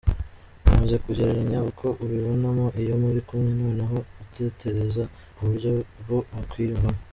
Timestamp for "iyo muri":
2.81-3.19